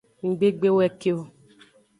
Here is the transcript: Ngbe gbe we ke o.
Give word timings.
Ngbe 0.29 0.47
gbe 0.57 0.69
we 0.77 0.85
ke 0.99 1.09
o. 1.17 1.19